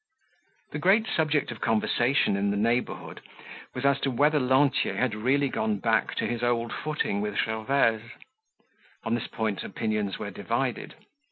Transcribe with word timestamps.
The 0.71 0.79
great 0.79 1.05
subject 1.05 1.51
of 1.51 1.61
conversation 1.61 2.35
in 2.35 2.49
the 2.49 2.57
neighborhood 2.57 3.21
was 3.75 3.85
as 3.85 3.99
to 3.99 4.09
whether 4.09 4.39
Lantier 4.39 4.95
had 4.95 5.13
really 5.13 5.47
gone 5.47 5.77
back 5.77 6.15
to 6.15 6.25
his 6.25 6.41
old 6.41 6.73
footing 6.73 7.21
with 7.21 7.37
Gervaise. 7.37 8.09
On 9.03 9.13
this 9.13 9.27
point 9.27 9.63
opinions 9.63 10.17
were 10.17 10.31
divided. 10.31 10.95